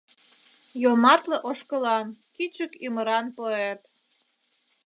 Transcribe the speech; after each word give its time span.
Йомартле 0.81 1.37
ошкылан, 1.49 2.07
кӱчык 2.35 2.71
ӱмыран 2.85 3.25
поэт 3.37 3.81